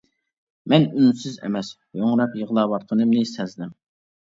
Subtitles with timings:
[0.71, 1.69] مەن ئۇنسىز ئەمەس،
[2.01, 3.79] ھۆڭرەپ يىغلاۋاتقىنىمنى سەزدىم.